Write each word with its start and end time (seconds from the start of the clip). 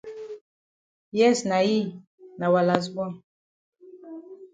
Yes 1.19 1.39
na 1.49 1.59
yi, 1.69 1.81
na 2.39 2.45
wa 2.53 2.61
las 2.67 2.85
bon. 2.95 3.11